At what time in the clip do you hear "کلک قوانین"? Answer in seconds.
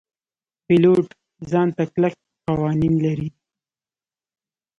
1.93-2.93